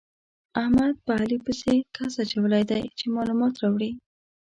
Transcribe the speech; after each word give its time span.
احمد 0.61 0.93
په 1.05 1.11
علي 1.19 1.37
پسې 1.45 1.73
کس 1.95 2.13
اچولی 2.23 2.63
دی 2.69 2.83
چې 2.97 3.05
مالومات 3.15 3.53
راوړي. 3.63 3.91